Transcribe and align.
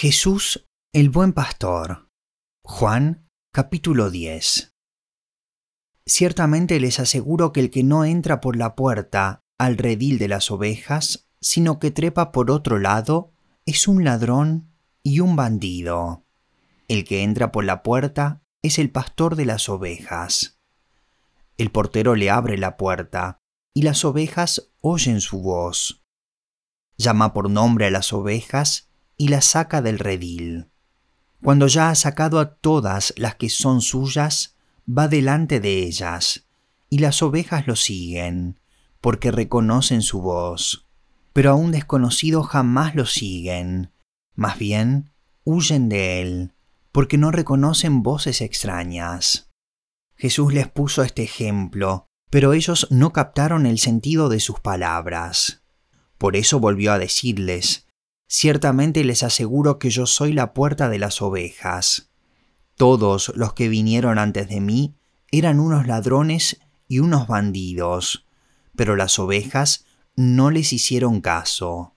Jesús 0.00 0.64
el 0.92 1.10
buen 1.10 1.32
pastor. 1.32 2.08
Juan 2.62 3.28
capítulo 3.52 4.12
10. 4.12 4.72
Ciertamente 6.06 6.78
les 6.78 7.00
aseguro 7.00 7.52
que 7.52 7.58
el 7.58 7.70
que 7.72 7.82
no 7.82 8.04
entra 8.04 8.40
por 8.40 8.54
la 8.54 8.76
puerta 8.76 9.42
al 9.58 9.76
redil 9.76 10.18
de 10.18 10.28
las 10.28 10.52
ovejas, 10.52 11.28
sino 11.40 11.80
que 11.80 11.90
trepa 11.90 12.30
por 12.30 12.52
otro 12.52 12.78
lado, 12.78 13.32
es 13.66 13.88
un 13.88 14.04
ladrón 14.04 14.72
y 15.02 15.18
un 15.18 15.34
bandido. 15.34 16.24
El 16.86 17.02
que 17.02 17.24
entra 17.24 17.50
por 17.50 17.64
la 17.64 17.82
puerta 17.82 18.44
es 18.62 18.78
el 18.78 18.92
pastor 18.92 19.34
de 19.34 19.46
las 19.46 19.68
ovejas. 19.68 20.60
El 21.56 21.72
portero 21.72 22.14
le 22.14 22.30
abre 22.30 22.56
la 22.56 22.76
puerta, 22.76 23.40
y 23.74 23.82
las 23.82 24.04
ovejas 24.04 24.70
oyen 24.80 25.20
su 25.20 25.42
voz. 25.42 26.04
Llama 26.98 27.32
por 27.32 27.50
nombre 27.50 27.86
a 27.86 27.90
las 27.90 28.12
ovejas, 28.12 28.87
y 29.18 29.28
las 29.28 29.44
saca 29.44 29.82
del 29.82 29.98
redil. 29.98 30.68
Cuando 31.42 31.66
ya 31.66 31.90
ha 31.90 31.94
sacado 31.94 32.40
a 32.40 32.54
todas 32.54 33.12
las 33.16 33.34
que 33.34 33.50
son 33.50 33.82
suyas, 33.82 34.56
va 34.88 35.08
delante 35.08 35.60
de 35.60 35.82
ellas, 35.82 36.46
y 36.88 37.00
las 37.00 37.22
ovejas 37.22 37.66
lo 37.66 37.76
siguen, 37.76 38.58
porque 39.02 39.30
reconocen 39.30 40.00
su 40.00 40.22
voz. 40.22 40.86
Pero 41.34 41.50
a 41.50 41.54
un 41.54 41.72
desconocido 41.72 42.42
jamás 42.42 42.94
lo 42.94 43.04
siguen, 43.04 43.92
más 44.34 44.58
bien 44.58 45.10
huyen 45.44 45.88
de 45.88 46.20
él, 46.20 46.52
porque 46.92 47.18
no 47.18 47.30
reconocen 47.30 48.02
voces 48.02 48.40
extrañas. 48.40 49.50
Jesús 50.14 50.52
les 50.52 50.68
puso 50.68 51.02
este 51.02 51.22
ejemplo, 51.22 52.06
pero 52.28 52.52
ellos 52.52 52.86
no 52.90 53.12
captaron 53.12 53.64
el 53.64 53.78
sentido 53.78 54.28
de 54.28 54.40
sus 54.40 54.60
palabras. 54.60 55.62
Por 56.18 56.36
eso 56.36 56.60
volvió 56.60 56.92
a 56.92 56.98
decirles, 56.98 57.87
Ciertamente 58.28 59.04
les 59.04 59.22
aseguro 59.22 59.78
que 59.78 59.88
yo 59.88 60.04
soy 60.04 60.34
la 60.34 60.52
puerta 60.52 60.90
de 60.90 60.98
las 60.98 61.22
ovejas. 61.22 62.10
Todos 62.76 63.32
los 63.34 63.54
que 63.54 63.68
vinieron 63.68 64.18
antes 64.18 64.48
de 64.48 64.60
mí 64.60 64.94
eran 65.30 65.58
unos 65.58 65.86
ladrones 65.86 66.60
y 66.86 66.98
unos 66.98 67.26
bandidos, 67.26 68.26
pero 68.76 68.96
las 68.96 69.18
ovejas 69.18 69.86
no 70.14 70.50
les 70.50 70.74
hicieron 70.74 71.22
caso. 71.22 71.94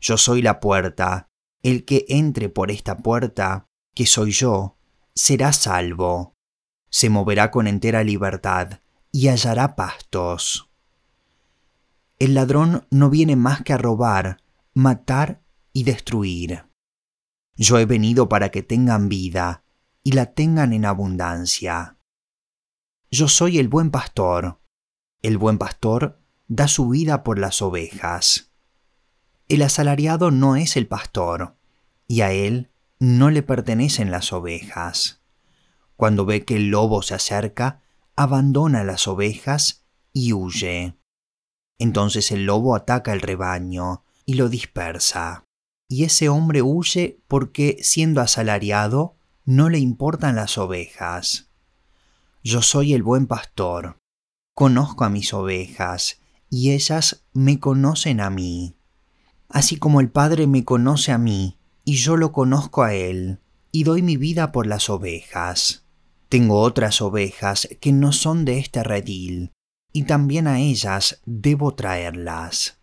Yo 0.00 0.18
soy 0.18 0.42
la 0.42 0.58
puerta, 0.58 1.28
el 1.62 1.84
que 1.84 2.04
entre 2.08 2.48
por 2.48 2.70
esta 2.72 2.98
puerta, 2.98 3.66
que 3.94 4.06
soy 4.06 4.32
yo, 4.32 4.76
será 5.14 5.52
salvo. 5.52 6.34
Se 6.90 7.10
moverá 7.10 7.52
con 7.52 7.68
entera 7.68 8.02
libertad 8.02 8.80
y 9.12 9.28
hallará 9.28 9.76
pastos. 9.76 10.68
El 12.18 12.34
ladrón 12.34 12.86
no 12.90 13.08
viene 13.08 13.36
más 13.36 13.62
que 13.62 13.72
a 13.72 13.78
robar, 13.78 14.42
matar 14.74 15.39
y 15.72 15.84
destruir. 15.84 16.64
Yo 17.56 17.78
he 17.78 17.84
venido 17.84 18.28
para 18.28 18.50
que 18.50 18.62
tengan 18.62 19.08
vida 19.08 19.64
y 20.02 20.12
la 20.12 20.32
tengan 20.32 20.72
en 20.72 20.84
abundancia. 20.84 21.98
Yo 23.10 23.28
soy 23.28 23.58
el 23.58 23.68
buen 23.68 23.90
pastor. 23.90 24.60
El 25.22 25.36
buen 25.36 25.58
pastor 25.58 26.18
da 26.48 26.68
su 26.68 26.88
vida 26.88 27.22
por 27.22 27.38
las 27.38 27.60
ovejas. 27.60 28.52
El 29.48 29.62
asalariado 29.62 30.30
no 30.30 30.56
es 30.56 30.76
el 30.76 30.86
pastor, 30.86 31.56
y 32.06 32.22
a 32.22 32.32
él 32.32 32.70
no 32.98 33.30
le 33.30 33.42
pertenecen 33.42 34.10
las 34.10 34.32
ovejas. 34.32 35.20
Cuando 35.96 36.24
ve 36.24 36.44
que 36.44 36.56
el 36.56 36.70
lobo 36.70 37.02
se 37.02 37.14
acerca, 37.14 37.82
abandona 38.16 38.84
las 38.84 39.06
ovejas 39.06 39.84
y 40.12 40.32
huye. 40.32 40.96
Entonces 41.78 42.30
el 42.30 42.46
lobo 42.46 42.74
ataca 42.74 43.12
el 43.12 43.20
rebaño 43.20 44.04
y 44.24 44.34
lo 44.34 44.48
dispersa 44.48 45.46
y 45.90 46.04
ese 46.04 46.28
hombre 46.28 46.62
huye 46.62 47.18
porque, 47.26 47.78
siendo 47.82 48.20
asalariado, 48.20 49.16
no 49.44 49.68
le 49.68 49.80
importan 49.80 50.36
las 50.36 50.56
ovejas. 50.56 51.50
Yo 52.44 52.62
soy 52.62 52.94
el 52.94 53.02
buen 53.02 53.26
pastor, 53.26 53.98
conozco 54.54 55.04
a 55.04 55.10
mis 55.10 55.34
ovejas, 55.34 56.20
y 56.48 56.70
ellas 56.70 57.24
me 57.32 57.58
conocen 57.58 58.20
a 58.20 58.30
mí. 58.30 58.76
Así 59.48 59.78
como 59.78 60.00
el 60.00 60.10
Padre 60.10 60.46
me 60.46 60.64
conoce 60.64 61.10
a 61.10 61.18
mí, 61.18 61.58
y 61.84 61.96
yo 61.96 62.16
lo 62.16 62.30
conozco 62.30 62.84
a 62.84 62.94
Él, 62.94 63.40
y 63.72 63.82
doy 63.82 64.02
mi 64.02 64.16
vida 64.16 64.52
por 64.52 64.68
las 64.68 64.90
ovejas. 64.90 65.86
Tengo 66.28 66.60
otras 66.60 67.02
ovejas 67.02 67.68
que 67.80 67.90
no 67.90 68.12
son 68.12 68.44
de 68.44 68.58
este 68.58 68.84
redil, 68.84 69.50
y 69.92 70.04
también 70.04 70.46
a 70.46 70.60
ellas 70.60 71.20
debo 71.26 71.74
traerlas. 71.74 72.79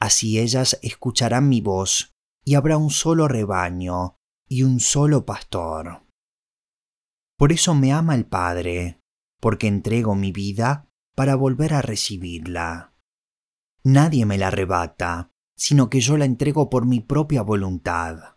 Así 0.00 0.38
ellas 0.38 0.78
escucharán 0.82 1.48
mi 1.48 1.60
voz, 1.60 2.14
y 2.42 2.54
habrá 2.54 2.78
un 2.78 2.90
solo 2.90 3.28
rebaño 3.28 4.16
y 4.48 4.62
un 4.62 4.80
solo 4.80 5.26
pastor. 5.26 6.06
Por 7.36 7.52
eso 7.52 7.74
me 7.74 7.92
ama 7.92 8.14
el 8.14 8.24
Padre, 8.24 9.02
porque 9.40 9.66
entrego 9.66 10.14
mi 10.14 10.32
vida 10.32 10.88
para 11.14 11.34
volver 11.34 11.74
a 11.74 11.82
recibirla. 11.82 12.94
Nadie 13.84 14.24
me 14.24 14.38
la 14.38 14.48
arrebata, 14.48 15.30
sino 15.54 15.90
que 15.90 16.00
yo 16.00 16.16
la 16.16 16.24
entrego 16.24 16.70
por 16.70 16.86
mi 16.86 17.00
propia 17.00 17.42
voluntad. 17.42 18.36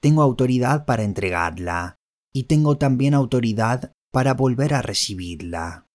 Tengo 0.00 0.22
autoridad 0.22 0.84
para 0.84 1.04
entregarla, 1.04 1.96
y 2.34 2.44
tengo 2.44 2.76
también 2.76 3.14
autoridad 3.14 3.92
para 4.12 4.34
volver 4.34 4.74
a 4.74 4.82
recibirla. 4.82 5.86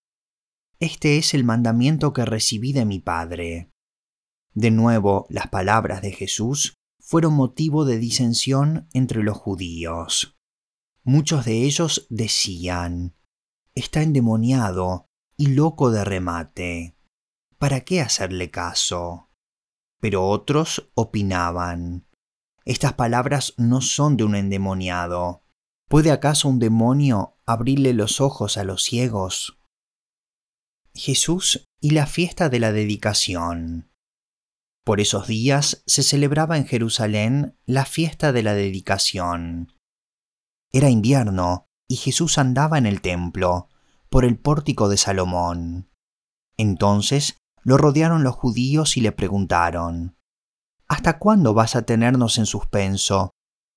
Este 0.80 1.18
es 1.18 1.36
el 1.36 1.44
mandamiento 1.44 2.14
que 2.14 2.26
recibí 2.26 2.74
de 2.74 2.86
mi 2.86 3.00
Padre 3.00 3.73
de 4.54 4.72
nuevo, 4.72 5.26
las 5.30 5.48
palabras 5.48 6.02
de 6.02 6.12
Jesús 6.12 6.76
fueron 7.00 7.34
motivo 7.34 7.86
de 7.86 7.98
disensión 7.98 8.88
entre 8.94 9.24
los 9.24 9.38
judíos. 9.38 10.38
Muchos 11.04 11.46
de 11.46 11.64
ellos 11.64 12.08
decían, 12.10 13.16
está 13.76 14.02
endemoniado 14.02 15.10
y 15.36 15.48
loco 15.48 15.92
de 15.92 16.06
remate. 16.06 16.96
¿Para 17.58 17.82
qué 17.82 18.02
hacerle 18.02 18.52
caso? 18.52 19.30
Pero 20.00 20.28
otros 20.28 20.92
opinaban, 20.96 22.06
estas 22.66 22.94
palabras 22.94 23.54
no 23.58 23.82
son 23.82 24.16
de 24.16 24.24
un 24.24 24.36
endemoniado. 24.36 25.44
¿Puede 25.90 26.12
acaso 26.12 26.48
un 26.48 26.60
demonio 26.60 27.38
abrirle 27.46 27.94
los 27.94 28.22
ojos 28.22 28.58
a 28.58 28.64
los 28.64 28.84
ciegos? 28.84 29.60
Jesús 30.94 31.68
y 31.82 31.90
la 31.92 32.06
fiesta 32.06 32.50
de 32.50 32.60
la 32.60 32.72
dedicación. 32.72 33.93
Por 34.84 35.00
esos 35.00 35.28
días 35.28 35.84
se 35.86 36.04
celebraba 36.04 36.58
en 36.58 36.66
Jerusalén 36.66 37.58
la 37.66 37.86
fiesta 37.86 38.34
de 38.34 38.44
la 38.44 38.54
dedicación. 38.54 39.74
Era 40.74 40.90
invierno 40.90 41.68
y 41.88 41.96
Jesús 41.96 42.38
andaba 42.38 42.78
en 42.78 42.86
el 42.86 43.02
templo, 43.02 43.70
por 44.10 44.26
el 44.26 44.38
pórtico 44.38 44.90
de 44.90 44.98
Salomón. 44.98 45.90
Entonces 46.58 47.38
lo 47.64 47.78
rodearon 47.78 48.24
los 48.24 48.36
judíos 48.36 48.98
y 48.98 49.02
le 49.02 49.12
preguntaron, 49.12 50.18
¿Hasta 50.88 51.18
cuándo 51.18 51.54
vas 51.54 51.76
a 51.76 51.84
tenernos 51.84 52.38
en 52.38 52.46
suspenso? 52.46 53.32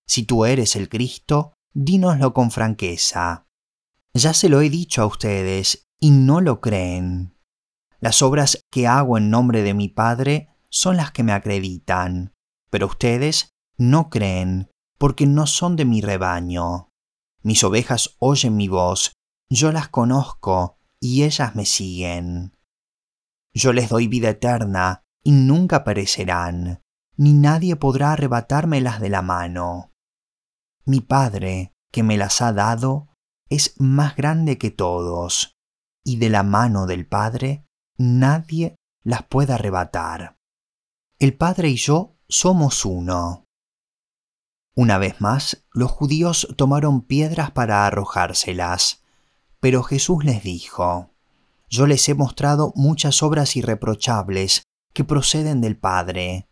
Si 0.08 0.24
tú 0.24 0.44
eres 0.44 0.76
el 0.76 0.88
Cristo, 0.88 1.54
dínoslo 1.72 2.34
con 2.34 2.50
franqueza. 2.50 3.46
Ya 4.12 4.34
se 4.34 4.48
lo 4.48 4.60
he 4.60 4.70
dicho 4.70 5.02
a 5.02 5.06
ustedes 5.06 5.86
y 6.00 6.10
no 6.10 6.40
lo 6.40 6.60
creen. 6.60 7.38
Las 8.00 8.22
obras 8.22 8.60
que 8.70 8.86
hago 8.86 9.18
en 9.18 9.30
nombre 9.30 9.62
de 9.62 9.74
mi 9.74 9.88
Padre 9.88 10.55
son 10.76 10.98
las 10.98 11.10
que 11.10 11.22
me 11.22 11.32
acreditan, 11.32 12.34
pero 12.68 12.86
ustedes 12.86 13.54
no 13.78 14.10
creen 14.10 14.70
porque 14.98 15.26
no 15.26 15.46
son 15.46 15.74
de 15.74 15.86
mi 15.86 16.02
rebaño. 16.02 16.90
Mis 17.42 17.64
ovejas 17.64 18.14
oyen 18.18 18.56
mi 18.56 18.68
voz, 18.68 19.14
yo 19.50 19.72
las 19.72 19.88
conozco 19.88 20.76
y 21.00 21.22
ellas 21.22 21.56
me 21.56 21.64
siguen. 21.64 22.58
Yo 23.54 23.72
les 23.72 23.88
doy 23.88 24.06
vida 24.06 24.28
eterna 24.28 25.02
y 25.24 25.32
nunca 25.32 25.82
perecerán, 25.82 26.82
ni 27.16 27.32
nadie 27.32 27.76
podrá 27.76 28.12
arrebatármelas 28.12 29.00
de 29.00 29.08
la 29.08 29.22
mano. 29.22 29.94
Mi 30.84 31.00
Padre, 31.00 31.72
que 31.90 32.02
me 32.02 32.18
las 32.18 32.42
ha 32.42 32.52
dado, 32.52 33.08
es 33.48 33.80
más 33.80 34.14
grande 34.14 34.58
que 34.58 34.70
todos, 34.70 35.56
y 36.04 36.18
de 36.18 36.28
la 36.28 36.42
mano 36.42 36.84
del 36.84 37.06
Padre 37.06 37.64
nadie 37.96 38.76
las 39.02 39.22
puede 39.22 39.54
arrebatar. 39.54 40.35
El 41.18 41.34
Padre 41.34 41.70
y 41.70 41.76
yo 41.76 42.18
somos 42.28 42.84
uno. 42.84 43.46
Una 44.74 44.98
vez 44.98 45.18
más, 45.22 45.64
los 45.72 45.90
judíos 45.90 46.46
tomaron 46.58 47.00
piedras 47.00 47.52
para 47.52 47.86
arrojárselas, 47.86 49.02
pero 49.58 49.82
Jesús 49.82 50.26
les 50.26 50.42
dijo, 50.42 51.14
Yo 51.70 51.86
les 51.86 52.06
he 52.10 52.14
mostrado 52.14 52.74
muchas 52.76 53.22
obras 53.22 53.56
irreprochables 53.56 54.64
que 54.92 55.04
proceden 55.04 55.62
del 55.62 55.78
Padre. 55.78 56.48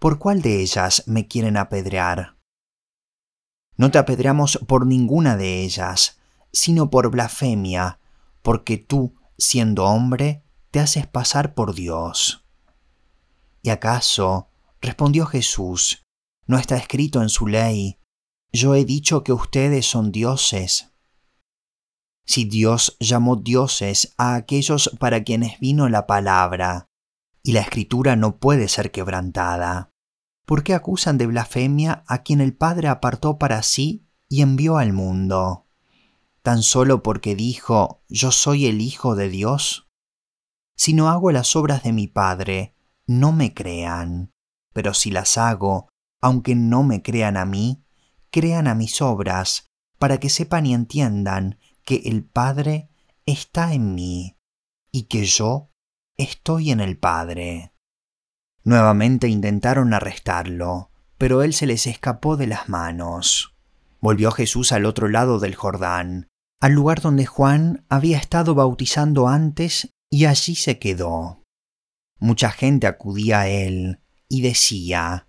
¿Por 0.00 0.18
cuál 0.18 0.42
de 0.42 0.60
ellas 0.60 1.04
me 1.06 1.28
quieren 1.28 1.56
apedrear? 1.56 2.36
No 3.76 3.92
te 3.92 3.98
apedreamos 3.98 4.58
por 4.66 4.86
ninguna 4.86 5.36
de 5.36 5.62
ellas, 5.62 6.18
sino 6.52 6.90
por 6.90 7.12
blasfemia, 7.12 8.00
porque 8.42 8.76
tú, 8.76 9.14
siendo 9.38 9.84
hombre, 9.84 10.42
te 10.72 10.80
haces 10.80 11.06
pasar 11.06 11.54
por 11.54 11.76
Dios. 11.76 12.43
¿Y 13.64 13.70
acaso, 13.70 14.50
respondió 14.82 15.24
Jesús, 15.24 16.04
¿No 16.46 16.58
está 16.58 16.76
escrito 16.76 17.22
en 17.22 17.30
su 17.30 17.46
ley, 17.46 17.98
yo 18.52 18.74
he 18.74 18.84
dicho 18.84 19.24
que 19.24 19.32
ustedes 19.32 19.86
son 19.86 20.12
dioses? 20.12 20.92
Si 22.26 22.44
Dios 22.44 22.98
llamó 23.00 23.36
dioses 23.36 24.14
a 24.18 24.34
aquellos 24.34 24.94
para 25.00 25.24
quienes 25.24 25.58
vino 25.60 25.88
la 25.88 26.06
palabra, 26.06 26.90
y 27.42 27.52
la 27.52 27.60
escritura 27.60 28.16
no 28.16 28.36
puede 28.36 28.68
ser 28.68 28.90
quebrantada, 28.90 29.90
¿por 30.44 30.62
qué 30.62 30.74
acusan 30.74 31.16
de 31.16 31.26
blasfemia 31.26 32.04
a 32.06 32.22
quien 32.22 32.42
el 32.42 32.54
Padre 32.54 32.88
apartó 32.88 33.38
para 33.38 33.62
sí 33.62 34.06
y 34.28 34.42
envió 34.42 34.76
al 34.76 34.92
mundo? 34.92 35.66
¿Tan 36.42 36.62
solo 36.62 37.02
porque 37.02 37.34
dijo, 37.34 38.02
yo 38.10 38.30
soy 38.30 38.66
el 38.66 38.82
Hijo 38.82 39.14
de 39.14 39.30
Dios? 39.30 39.88
Si 40.76 40.92
no 40.92 41.08
hago 41.08 41.32
las 41.32 41.56
obras 41.56 41.82
de 41.82 41.94
mi 41.94 42.08
Padre, 42.08 42.73
no 43.06 43.32
me 43.32 43.54
crean, 43.54 44.30
pero 44.72 44.94
si 44.94 45.10
las 45.10 45.38
hago, 45.38 45.88
aunque 46.20 46.54
no 46.54 46.82
me 46.82 47.02
crean 47.02 47.36
a 47.36 47.44
mí, 47.44 47.84
crean 48.30 48.66
a 48.66 48.74
mis 48.74 49.02
obras, 49.02 49.66
para 49.98 50.18
que 50.18 50.28
sepan 50.28 50.66
y 50.66 50.74
entiendan 50.74 51.58
que 51.84 52.02
el 52.06 52.24
Padre 52.24 52.88
está 53.26 53.72
en 53.74 53.94
mí 53.94 54.36
y 54.90 55.04
que 55.04 55.24
yo 55.24 55.70
estoy 56.16 56.70
en 56.70 56.80
el 56.80 56.98
Padre. 56.98 57.72
Nuevamente 58.64 59.28
intentaron 59.28 59.92
arrestarlo, 59.92 60.90
pero 61.18 61.42
él 61.42 61.52
se 61.52 61.66
les 61.66 61.86
escapó 61.86 62.36
de 62.36 62.46
las 62.46 62.68
manos. 62.68 63.54
Volvió 64.00 64.30
Jesús 64.30 64.72
al 64.72 64.86
otro 64.86 65.08
lado 65.08 65.38
del 65.38 65.54
Jordán, 65.54 66.28
al 66.60 66.72
lugar 66.72 67.00
donde 67.00 67.26
Juan 67.26 67.84
había 67.88 68.18
estado 68.18 68.54
bautizando 68.54 69.28
antes, 69.28 69.90
y 70.10 70.26
allí 70.26 70.54
se 70.54 70.78
quedó. 70.78 71.43
Mucha 72.18 72.50
gente 72.50 72.86
acudía 72.86 73.40
a 73.40 73.48
él 73.48 74.00
y 74.28 74.42
decía, 74.42 75.28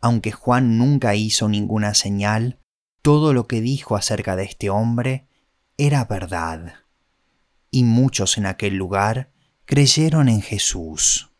aunque 0.00 0.32
Juan 0.32 0.78
nunca 0.78 1.14
hizo 1.14 1.48
ninguna 1.48 1.94
señal, 1.94 2.60
todo 3.02 3.32
lo 3.32 3.46
que 3.46 3.60
dijo 3.60 3.96
acerca 3.96 4.36
de 4.36 4.44
este 4.44 4.70
hombre 4.70 5.28
era 5.76 6.04
verdad. 6.04 6.74
Y 7.70 7.84
muchos 7.84 8.38
en 8.38 8.46
aquel 8.46 8.76
lugar 8.76 9.32
creyeron 9.64 10.28
en 10.28 10.42
Jesús. 10.42 11.30